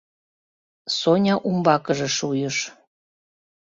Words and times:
Соня 0.97 1.35
умбакыже 1.47 2.07
шуйыш: 2.17 2.57